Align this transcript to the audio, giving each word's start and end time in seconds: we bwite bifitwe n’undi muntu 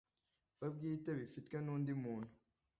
we 0.59 0.67
bwite 0.75 1.11
bifitwe 1.19 1.57
n’undi 1.61 1.93
muntu 2.03 2.31